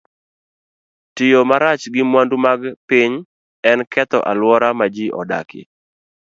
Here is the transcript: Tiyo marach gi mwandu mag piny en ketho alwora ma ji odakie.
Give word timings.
Tiyo 1.15 1.39
marach 1.49 1.83
gi 1.93 2.01
mwandu 2.11 2.35
mag 2.45 2.61
piny 2.87 3.13
en 3.69 3.79
ketho 3.91 4.19
alwora 4.31 4.69
ma 4.77 4.85
ji 4.95 5.05
odakie. 5.21 5.63